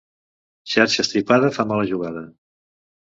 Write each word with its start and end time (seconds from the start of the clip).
Xarxa 0.71 1.03
estripada 1.05 1.53
fa 1.59 1.63
mala 1.73 1.85
jugada. 1.93 2.23